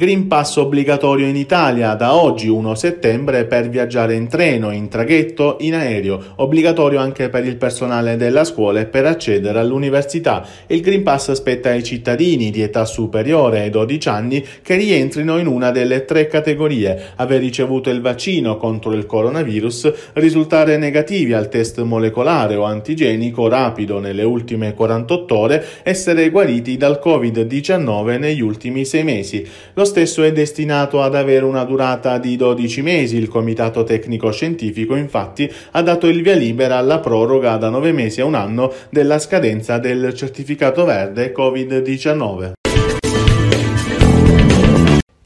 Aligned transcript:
Green 0.00 0.28
Pass 0.28 0.56
obbligatorio 0.56 1.26
in 1.26 1.36
Italia 1.36 1.92
da 1.92 2.14
oggi 2.14 2.48
1 2.48 2.74
settembre 2.74 3.44
per 3.44 3.68
viaggiare 3.68 4.14
in 4.14 4.28
treno, 4.28 4.70
in 4.70 4.88
traghetto, 4.88 5.58
in 5.60 5.74
aereo, 5.74 6.18
obbligatorio 6.36 6.98
anche 6.98 7.28
per 7.28 7.44
il 7.44 7.56
personale 7.56 8.16
della 8.16 8.44
scuola 8.44 8.80
e 8.80 8.86
per 8.86 9.04
accedere 9.04 9.58
all'università. 9.58 10.42
Il 10.68 10.80
Green 10.80 11.02
Pass 11.02 11.32
spetta 11.32 11.68
ai 11.68 11.82
cittadini 11.82 12.50
di 12.50 12.62
età 12.62 12.86
superiore 12.86 13.60
ai 13.60 13.68
12 13.68 14.08
anni 14.08 14.42
che 14.62 14.76
rientrino 14.76 15.36
in 15.36 15.46
una 15.46 15.70
delle 15.70 16.06
tre 16.06 16.28
categorie, 16.28 17.10
aver 17.16 17.40
ricevuto 17.40 17.90
il 17.90 18.00
vaccino 18.00 18.56
contro 18.56 18.94
il 18.94 19.04
coronavirus, 19.04 19.92
risultare 20.14 20.78
negativi 20.78 21.34
al 21.34 21.50
test 21.50 21.78
molecolare 21.82 22.56
o 22.56 22.62
antigenico 22.62 23.48
rapido 23.48 23.98
nelle 23.98 24.22
ultime 24.22 24.72
48 24.72 25.36
ore, 25.36 25.64
essere 25.82 26.30
guariti 26.30 26.78
dal 26.78 26.98
Covid-19 27.04 28.18
negli 28.18 28.40
ultimi 28.40 28.86
sei 28.86 29.04
mesi. 29.04 29.46
Lo 29.74 29.88
stesso 29.90 30.22
è 30.22 30.30
destinato 30.30 31.02
ad 31.02 31.16
avere 31.16 31.44
una 31.44 31.64
durata 31.64 32.18
di 32.18 32.36
12 32.36 32.80
mesi. 32.82 33.16
Il 33.16 33.26
Comitato 33.26 33.82
Tecnico 33.82 34.30
Scientifico 34.30 34.94
infatti 34.94 35.52
ha 35.72 35.82
dato 35.82 36.06
il 36.06 36.22
via 36.22 36.36
libera 36.36 36.76
alla 36.76 37.00
proroga 37.00 37.56
da 37.56 37.68
9 37.68 37.90
mesi 37.90 38.20
a 38.20 38.24
un 38.24 38.34
anno 38.34 38.72
della 38.88 39.18
scadenza 39.18 39.78
del 39.78 40.14
certificato 40.14 40.84
verde 40.84 41.34
Covid-19. 41.36 42.59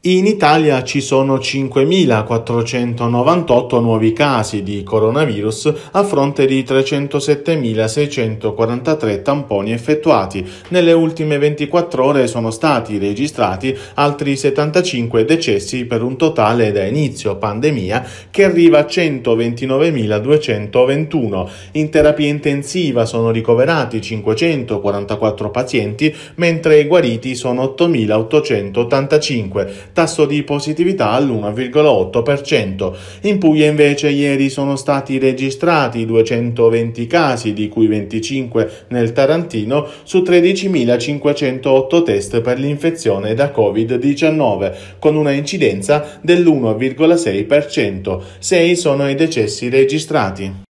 In 0.07 0.27
Italia 0.27 0.83
ci 0.83 1.01
sono 1.01 1.37
5.498 1.37 3.81
nuovi 3.81 4.13
casi 4.13 4.61
di 4.61 4.83
coronavirus 4.83 5.73
a 5.93 6.03
fronte 6.03 6.45
di 6.45 6.61
307.643 6.61 9.23
tamponi 9.23 9.71
effettuati. 9.71 10.47
Nelle 10.67 10.93
ultime 10.93 11.39
24 11.39 12.05
ore 12.05 12.27
sono 12.27 12.51
stati 12.51 12.99
registrati 12.99 13.75
altri 13.95 14.37
75 14.37 15.25
decessi 15.25 15.85
per 15.85 16.03
un 16.03 16.17
totale 16.17 16.71
da 16.71 16.85
inizio 16.85 17.37
pandemia 17.37 18.07
che 18.29 18.43
arriva 18.43 18.77
a 18.77 18.85
129.221. 18.85 21.49
In 21.71 21.89
terapia 21.89 22.27
intensiva 22.27 23.07
sono 23.07 23.31
ricoverati 23.31 24.01
544 24.01 25.49
pazienti, 25.49 26.15
mentre 26.35 26.79
i 26.79 26.85
guariti 26.85 27.33
sono 27.33 27.73
8.885 27.75 29.93
tasso 29.95 30.25
di 30.25 30.43
positività 30.43 31.11
all'1,8%. 31.11 32.93
In 33.21 33.37
Puglia 33.37 33.67
invece 33.67 34.09
ieri 34.09 34.49
sono 34.49 34.75
stati 34.75 35.17
registrati 35.17 36.05
220 36.05 37.07
casi, 37.07 37.53
di 37.53 37.69
cui 37.69 37.87
25 37.87 38.85
nel 38.89 39.13
Tarantino, 39.13 39.87
su 40.03 40.17
13.508 40.17 42.03
test 42.03 42.41
per 42.41 42.59
l'infezione 42.59 43.33
da 43.33 43.53
Covid-19, 43.55 44.73
con 44.99 45.15
una 45.15 45.31
incidenza 45.31 46.19
dell'1,6%. 46.21 48.21
6 48.37 48.75
sono 48.75 49.09
i 49.09 49.15
decessi 49.15 49.69
registrati. 49.69 50.63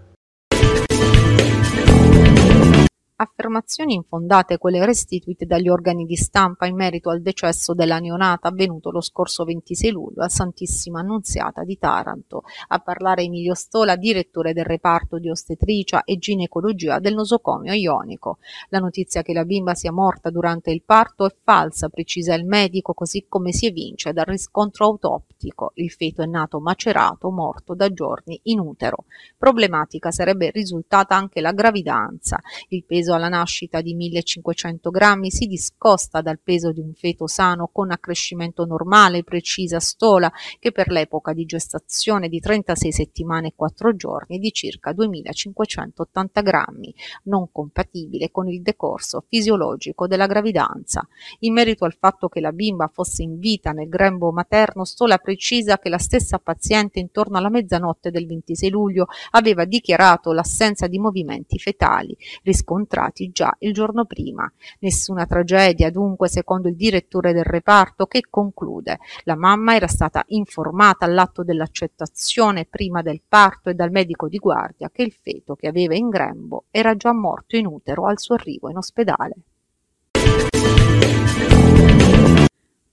Affermazioni 3.51 3.95
infondate 3.95 4.57
quelle 4.57 4.85
restituite 4.85 5.45
dagli 5.45 5.67
organi 5.67 6.05
di 6.05 6.15
stampa 6.15 6.65
in 6.65 6.75
merito 6.75 7.09
al 7.09 7.21
decesso 7.21 7.73
della 7.73 7.99
neonata 7.99 8.47
avvenuto 8.47 8.91
lo 8.91 9.01
scorso 9.01 9.43
26 9.43 9.91
luglio 9.91 10.23
a 10.23 10.29
Santissima 10.29 11.01
Annunziata 11.01 11.63
di 11.63 11.77
Taranto. 11.77 12.43
A 12.69 12.79
parlare 12.79 13.23
Emilio 13.23 13.53
Stola, 13.53 13.97
direttore 13.97 14.53
del 14.53 14.63
reparto 14.63 15.19
di 15.19 15.29
ostetricia 15.29 16.03
e 16.05 16.17
ginecologia 16.17 16.99
del 16.99 17.13
nosocomio 17.13 17.73
ionico. 17.73 18.37
La 18.69 18.79
notizia 18.79 19.21
che 19.21 19.33
la 19.33 19.43
bimba 19.43 19.73
sia 19.73 19.91
morta 19.91 20.29
durante 20.29 20.71
il 20.71 20.83
parto 20.83 21.25
è 21.25 21.35
falsa, 21.43 21.89
precisa 21.89 22.33
il 22.33 22.45
medico, 22.45 22.93
così 22.93 23.25
come 23.27 23.51
si 23.51 23.65
evince 23.65 24.13
dal 24.13 24.25
riscontro 24.25 24.85
autoptico. 24.85 25.71
Il 25.75 25.91
feto 25.91 26.21
è 26.21 26.25
nato 26.25 26.59
macerato, 26.61 27.29
morto 27.31 27.75
da 27.75 27.91
giorni 27.91 28.39
in 28.43 28.59
utero. 28.59 29.03
Problematica 29.37 30.11
sarebbe 30.11 30.51
risultata 30.51 31.15
anche 31.15 31.41
la 31.41 31.51
gravidanza. 31.51 32.39
Il 32.69 32.85
peso 32.85 33.13
alla 33.13 33.27
nascita 33.41 33.81
di 33.81 33.95
1500 33.95 34.91
grammi 34.91 35.31
si 35.31 35.47
discosta 35.47 36.21
dal 36.21 36.39
peso 36.39 36.71
di 36.71 36.79
un 36.79 36.93
feto 36.93 37.25
sano 37.25 37.69
con 37.71 37.89
accrescimento 37.91 38.65
normale, 38.65 39.23
precisa 39.23 39.79
Stola, 39.79 40.31
che 40.59 40.71
per 40.71 40.89
l'epoca 40.89 41.33
di 41.33 41.45
gestazione 41.45 42.29
di 42.29 42.39
36 42.39 42.91
settimane 42.91 43.47
e 43.47 43.53
4 43.55 43.95
giorni 43.95 44.37
di 44.37 44.51
circa 44.51 44.93
2580 44.93 46.41
grammi, 46.41 46.93
non 47.23 47.51
compatibile 47.51 48.29
con 48.29 48.47
il 48.47 48.61
decorso 48.61 49.23
fisiologico 49.27 50.05
della 50.05 50.27
gravidanza. 50.27 51.07
In 51.39 51.53
merito 51.53 51.85
al 51.85 51.95
fatto 51.97 52.29
che 52.29 52.41
la 52.41 52.51
bimba 52.51 52.91
fosse 52.93 53.23
in 53.23 53.39
vita 53.39 53.71
nel 53.71 53.89
grembo 53.89 54.31
materno, 54.31 54.85
Stola 54.85 55.17
precisa 55.17 55.79
che 55.79 55.89
la 55.89 55.97
stessa 55.97 56.37
paziente 56.37 56.99
intorno 56.99 57.37
alla 57.37 57.49
mezzanotte 57.49 58.11
del 58.11 58.27
26 58.27 58.69
luglio 58.69 59.07
aveva 59.31 59.65
dichiarato 59.65 60.31
l'assenza 60.31 60.85
di 60.87 60.99
movimenti 60.99 61.57
fetali 61.57 62.15
riscontrati 62.43 63.30
già 63.31 63.55
il 63.59 63.73
giorno 63.73 64.05
prima. 64.05 64.51
Nessuna 64.79 65.25
tragedia 65.25 65.89
dunque 65.89 66.29
secondo 66.29 66.67
il 66.67 66.75
direttore 66.75 67.33
del 67.33 67.43
reparto 67.43 68.05
che 68.05 68.25
conclude 68.29 68.99
la 69.23 69.35
mamma 69.35 69.75
era 69.75 69.87
stata 69.87 70.23
informata 70.27 71.05
all'atto 71.05 71.43
dell'accettazione 71.43 72.65
prima 72.65 73.01
del 73.01 73.21
parto 73.27 73.69
e 73.69 73.73
dal 73.73 73.91
medico 73.91 74.27
di 74.27 74.37
guardia 74.37 74.89
che 74.91 75.03
il 75.03 75.11
feto 75.11 75.55
che 75.55 75.67
aveva 75.67 75.95
in 75.95 76.09
grembo 76.09 76.65
era 76.71 76.95
già 76.95 77.13
morto 77.13 77.55
in 77.55 77.65
utero 77.65 78.05
al 78.05 78.19
suo 78.19 78.35
arrivo 78.35 78.69
in 78.69 78.77
ospedale. 78.77 79.35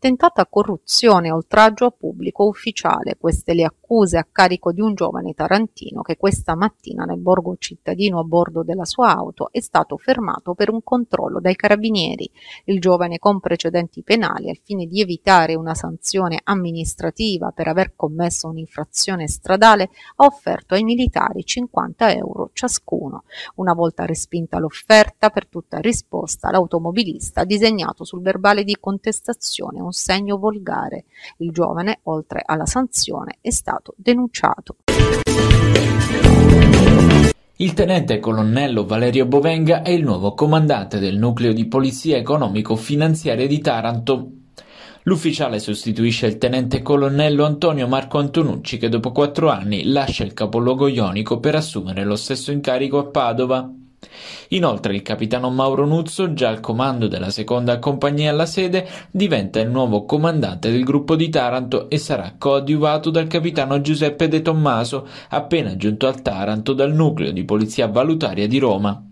Tentata 0.01 0.47
corruzione 0.47 1.27
e 1.27 1.33
oltraggio 1.33 1.87
a 1.87 1.91
pubblico 1.91 2.47
ufficiale, 2.47 3.17
queste 3.19 3.53
le 3.53 3.65
accuse 3.65 4.17
a 4.17 4.25
carico 4.31 4.71
di 4.71 4.81
un 4.81 4.95
giovane 4.95 5.35
tarantino 5.35 6.03
che 6.03 6.17
questa 6.17 6.55
mattina 6.55 7.03
nel 7.03 7.19
borgo 7.19 7.57
cittadino 7.59 8.21
a 8.21 8.23
bordo 8.23 8.63
della 8.63 8.85
sua 8.85 9.13
auto 9.13 9.49
è 9.51 9.59
stato 9.59 9.97
fermato 9.97 10.55
per 10.55 10.71
un 10.71 10.85
controllo 10.85 11.41
dai 11.41 11.57
carabinieri. 11.57 12.31
Il 12.67 12.79
giovane 12.79 13.19
con 13.19 13.41
precedenti 13.41 14.05
penali 14.05 14.49
al 14.49 14.61
fine 14.63 14.87
di 14.87 15.01
evitare 15.01 15.57
una 15.57 15.75
sanzione 15.75 16.39
amministrativa 16.45 17.51
per 17.51 17.67
aver 17.67 17.97
commesso 17.97 18.47
un'infrazione 18.47 19.27
stradale 19.27 19.91
ha 20.15 20.27
offerto 20.27 20.75
ai 20.75 20.85
militari 20.85 21.45
50 21.45 22.13
euro 22.13 22.51
ciascuno. 22.53 23.25
Una 23.57 23.73
volta 23.73 24.05
respinta 24.05 24.61
l'offerta, 24.61 25.31
per 25.31 25.49
tutta 25.49 25.79
risposta 25.79 26.53
l'automobilista 26.53 27.41
ha 27.41 27.45
disegnato 27.45 28.05
sul 28.05 28.23
verbale 28.23 28.63
di 28.63 28.77
contestazione 28.79 29.87
un 29.89 29.93
segno 29.93 30.37
volgare. 30.37 31.07
Il 31.39 31.51
giovane, 31.51 32.01
oltre 32.05 32.43
alla 32.45 32.67
sanzione, 32.67 33.39
è 33.41 33.51
stato 33.51 33.95
denunciato. 33.97 34.77
Il 37.61 37.75
tenente 37.75 38.21
colonnello 38.21 38.87
Valerio 38.87 39.27
Bovenga 39.27 39.83
è 39.83 39.91
il 39.91 40.05
nuovo 40.05 40.35
comandante 40.35 41.01
del 41.01 41.17
nucleo 41.17 41.53
di 41.53 41.67
polizia 41.67 42.17
economico-finanziaria 42.17 43.49
di 43.49 43.59
Taranto. 43.59 44.31
L'ufficiale 45.05 45.59
sostituisce 45.59 46.27
il 46.27 46.39
tenente 46.39 46.83
colonnello 46.83 47.45
Antonio 47.45 47.89
Marco 47.89 48.19
Antonucci 48.19 48.77
che 48.77 48.89
dopo 48.89 49.11
quattro 49.11 49.49
anni 49.49 49.85
lascia 49.85 50.23
il 50.23 50.35
capoluogo 50.35 50.87
ionico 50.87 51.41
per 51.41 51.57
assumere 51.57 52.05
lo 52.05 52.15
stesso 52.15 52.53
incarico 52.53 52.99
a 52.99 53.07
Padova. 53.07 53.69
Inoltre 54.49 54.95
il 54.95 55.03
capitano 55.03 55.51
Mauro 55.51 55.87
Nuzzo, 55.87 56.33
già 56.33 56.49
al 56.49 56.61
comando 56.61 57.09
della 57.09 57.31
seconda 57.31 57.79
compagnia 57.79 58.31
alla 58.31 58.47
sede, 58.47 58.89
diventa 59.11 59.61
il 59.61 59.71
nuovo 59.71 60.05
comandante 60.05 60.71
del 60.71 60.85
gruppo 60.85 61.17
di 61.17 61.29
Taranto 61.29 61.91
e 61.91 61.99
sarà 61.99 62.35
coadiuvato 62.39 63.11
dal 63.11 63.27
capitano 63.27 63.81
Giuseppe 63.81 64.29
De 64.29 64.43
Tommaso, 64.43 65.07
appena 65.31 65.77
giunto 65.77 66.07
al 66.07 66.23
Taranto 66.23 66.73
dal 66.73 66.93
nucleo 66.93 67.33
di 67.33 67.45
polizia 67.45 67.87
valutaria 67.87 68.47
di 68.47 68.59
Roma. 68.59 69.03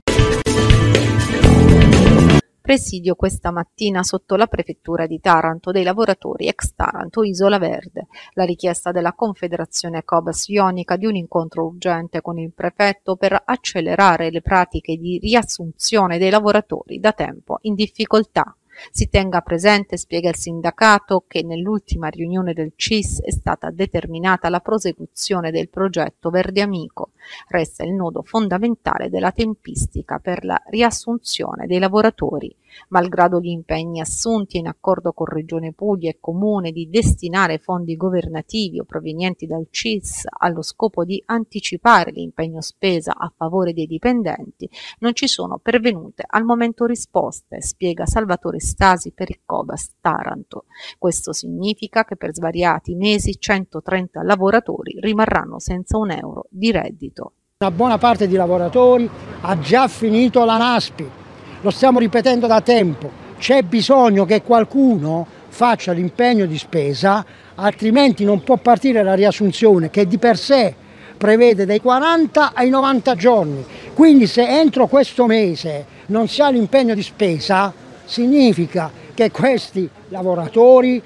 Presidio 2.67 3.15
questa 3.15 3.53
mattina 3.53 4.03
sotto 4.03 4.35
la 4.35 4.49
prefettura 4.49 5.07
di 5.07 5.21
Taranto 5.21 5.71
dei 5.71 5.85
lavoratori 5.85 6.49
ex 6.49 6.75
Taranto 6.75 7.23
Isola 7.23 7.59
Verde. 7.59 8.09
La 8.33 8.43
richiesta 8.43 8.91
della 8.91 9.13
Confederazione 9.13 10.03
Cobas 10.03 10.49
Ionica 10.49 10.97
di 10.97 11.07
un 11.07 11.15
incontro 11.15 11.65
urgente 11.65 12.21
con 12.21 12.41
il 12.41 12.53
prefetto 12.53 13.15
per 13.15 13.41
accelerare 13.45 14.33
le 14.33 14.43
pratiche 14.43 14.97
di 14.97 15.21
riassunzione 15.21 16.19
dei 16.19 16.29
lavoratori 16.29 16.99
da 16.99 17.13
tempo 17.13 17.59
in 17.61 17.75
difficoltà. 17.75 18.53
Si 18.91 19.09
tenga 19.09 19.41
presente, 19.41 19.97
spiega 19.97 20.29
il 20.29 20.37
sindacato, 20.37 21.25
che 21.27 21.43
nell'ultima 21.43 22.09
riunione 22.09 22.53
del 22.53 22.73
CIS 22.77 23.23
è 23.23 23.31
stata 23.31 23.71
determinata 23.71 24.49
la 24.49 24.61
prosecuzione 24.61 25.51
del 25.51 25.69
progetto 25.69 26.31
Verde 26.31 26.63
Amico. 26.63 27.11
Resta 27.49 27.85
il 27.85 27.93
nodo 27.93 28.23
fondamentale 28.23 29.09
della 29.09 29.33
tempistica 29.33 30.19
per 30.19 30.45
la 30.45 30.61
riassunzione 30.69 31.67
dei 31.67 31.79
lavoratori 31.79 32.55
malgrado 32.89 33.41
gli 33.41 33.49
impegni 33.49 34.01
assunti 34.01 34.59
in 34.59 34.67
accordo 34.67 35.13
con 35.13 35.27
Regione 35.27 35.73
Puglia 35.73 36.11
e 36.11 36.19
Comune 36.21 36.73
di 36.73 36.89
destinare 36.89 37.59
fondi 37.59 37.97
governativi 37.97 38.79
o 38.79 38.85
provenienti 38.85 39.47
dal 39.47 39.67
CIS 39.71 40.25
allo 40.39 40.63
scopo 40.63 41.05
di 41.05 41.23
anticipare 41.27 42.11
l'impegno 42.11 42.61
spesa 42.61 43.15
a 43.17 43.33
favore 43.35 43.73
dei 43.73 43.87
dipendenti, 43.87 44.69
non 45.01 45.15
ci 45.15 45.27
sono 45.27 45.59
pervenute 45.59 46.25
al 46.27 46.45
momento 46.45 46.87
risposte, 46.87 47.61
spiega 47.63 48.07
Salvatore 48.07 48.61
Stasi 48.61 49.13
per 49.13 49.31
il 49.31 49.41
Cobas 49.45 49.95
Taranto. 50.01 50.65
Questo 50.99 51.33
significa 51.33 52.05
che 52.05 52.17
per 52.17 52.35
svariati 52.35 52.95
mesi 52.95 53.39
130 53.39 54.23
lavoratori 54.23 54.99
rimarranno 55.01 55.59
senza 55.59 55.97
un 55.97 56.11
euro 56.11 56.47
di 56.51 56.71
reddito. 56.71 57.33
Una 57.59 57.71
buona 57.71 57.99
parte 57.99 58.29
di 58.29 58.35
lavoratori 58.35 59.09
ha 59.41 59.59
già 59.59 59.89
finito 59.89 60.45
la 60.45 60.59
NASPI 60.59 61.25
lo 61.67 61.73
stiamo 61.73 61.99
ripetendo 61.99 62.47
da 62.47 62.61
tempo, 62.61 63.11
c'è 63.39 63.63
bisogno 63.63 64.25
che 64.25 64.41
qualcuno 64.41 65.27
faccia 65.49 65.91
l'impegno 65.91 66.47
di 66.47 66.57
spesa, 66.59 67.27
altrimenti 67.57 68.25
non 68.25 68.45
può 68.45 68.57
partire 68.57 69.03
la 69.03 69.15
riassunzione 69.15 69.91
che 69.91 70.07
di 70.07 70.17
per 70.17 70.39
sé 70.39 70.73
prevede 71.17 71.67
dai 71.67 71.81
40 71.81 72.53
ai 72.55 72.69
90 72.69 73.15
giorni. 73.17 73.65
Quindi 73.95 74.29
se 74.29 74.47
entro 74.47 74.87
questo 74.87 75.27
mese 75.27 75.87
non 76.07 76.29
si 76.29 76.41
ha 76.41 76.51
l'impegno 76.51 76.95
di 76.95 77.03
spesa, 77.03 77.73
significa 78.05 78.89
che 79.13 79.33
questi 79.33 79.91
lavoratori 80.11 81.03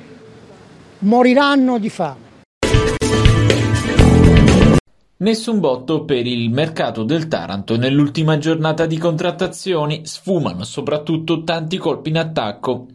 moriranno 0.99 1.79
di 1.79 1.89
fame. 1.89 2.30
Nessun 5.21 5.61
botto 5.61 6.07
per 6.07 6.27
il 6.27 6.49
mercato 6.49 7.03
del 7.03 7.29
Taranto 7.29 7.77
nell'ultima 7.77 8.39
giornata 8.39 8.87
di 8.87 8.97
contrattazioni, 8.97 10.01
sfumano 10.07 10.65
soprattutto 10.65 11.45
tanti 11.45 11.77
colpi 11.77 12.09
in 12.09 12.17
attacco. 12.17 12.87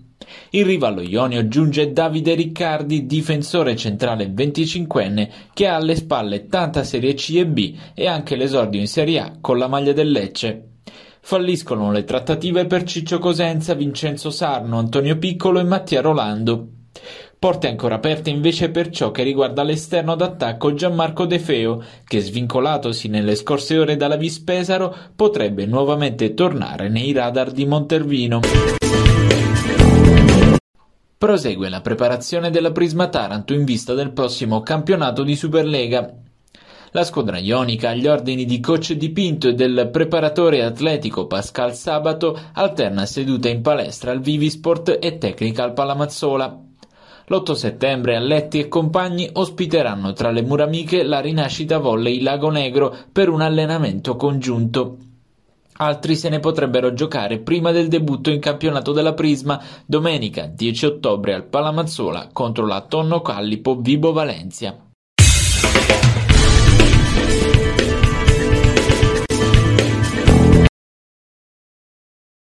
In 0.51 0.63
riva 0.65 0.87
allo 0.87 1.01
Ionio 1.01 1.47
giunge 1.47 1.91
Davide 1.91 2.33
Riccardi, 2.33 3.05
difensore 3.05 3.75
centrale 3.75 4.33
25enne, 4.33 5.29
che 5.53 5.67
ha 5.67 5.75
alle 5.75 5.95
spalle 5.95 6.47
tanta 6.47 6.83
Serie 6.83 7.13
C 7.13 7.35
e 7.35 7.45
B 7.45 7.75
e 7.93 8.07
anche 8.07 8.35
l'esordio 8.35 8.79
in 8.79 8.87
Serie 8.87 9.19
A 9.19 9.37
con 9.39 9.59
la 9.59 9.67
maglia 9.67 9.93
del 9.93 10.09
Lecce. 10.09 10.69
Falliscono 11.19 11.91
le 11.91 12.05
trattative 12.05 12.65
per 12.65 12.85
Ciccio 12.85 13.19
Cosenza, 13.19 13.75
Vincenzo 13.75 14.31
Sarno, 14.31 14.79
Antonio 14.79 15.19
Piccolo 15.19 15.59
e 15.59 15.63
Mattia 15.63 16.01
Rolando. 16.01 16.74
Porte 17.37 17.67
ancora 17.67 17.95
aperte 17.95 18.29
invece 18.29 18.69
per 18.69 18.89
ciò 18.89 19.11
che 19.11 19.23
riguarda 19.23 19.61
l'esterno 19.63 20.15
d'attacco 20.15 20.73
Gianmarco 20.73 21.25
De 21.25 21.37
Feo, 21.39 21.83
che 22.05 22.19
svincolatosi 22.19 23.07
nelle 23.07 23.35
scorse 23.35 23.77
ore 23.77 23.97
dalla 23.97 24.15
Vispesaro 24.15 24.95
potrebbe 25.15 25.65
nuovamente 25.65 26.33
tornare 26.33 26.89
nei 26.89 27.11
radar 27.11 27.51
di 27.51 27.65
Montervino. 27.65 28.39
Prosegue 31.17 31.69
la 31.69 31.81
preparazione 31.81 32.49
della 32.49 32.71
Prisma 32.71 33.07
Taranto 33.07 33.53
in 33.53 33.63
vista 33.63 33.93
del 33.93 34.11
prossimo 34.11 34.61
campionato 34.61 35.23
di 35.23 35.35
Superlega. 35.35 36.13
La 36.91 37.03
squadra 37.03 37.37
ionica 37.37 37.89
agli 37.89 38.07
ordini 38.07 38.45
di 38.45 38.59
coach 38.59 38.93
Di 38.93 39.09
Pinto 39.09 39.49
e 39.49 39.53
del 39.53 39.89
preparatore 39.91 40.63
atletico 40.63 41.27
Pascal 41.27 41.75
Sabato 41.75 42.39
alterna 42.53 43.05
seduta 43.05 43.49
in 43.49 43.61
palestra 43.61 44.11
al 44.11 44.21
Vivisport 44.21 44.97
e 45.01 45.17
tecnica 45.17 45.63
al 45.63 45.73
Palamazzola. 45.73 46.59
L'8 47.27 47.53
settembre 47.53 48.15
Alletti 48.15 48.59
e 48.59 48.67
compagni 48.67 49.27
ospiteranno 49.33 50.13
tra 50.13 50.29
le 50.29 50.43
mura 50.43 50.65
amiche 50.65 51.01
la 51.01 51.21
rinascita 51.21 51.79
volley 51.79 52.21
Lago 52.21 52.51
Negro 52.51 52.95
per 53.11 53.29
un 53.29 53.41
allenamento 53.41 54.15
congiunto. 54.15 54.97
Altri 55.77 56.15
se 56.15 56.29
ne 56.29 56.39
potrebbero 56.39 56.93
giocare 56.93 57.39
prima 57.39 57.71
del 57.71 57.87
debutto 57.87 58.29
in 58.29 58.39
campionato 58.39 58.91
della 58.91 59.13
Prisma 59.13 59.59
domenica 59.87 60.45
10 60.45 60.85
ottobre 60.85 61.33
al 61.33 61.45
Palamazzola 61.45 62.29
contro 62.31 62.67
la 62.67 62.81
Tonno 62.81 63.21
Callipo 63.21 63.75
Vibo 63.75 64.13
Valencia. 64.13 64.77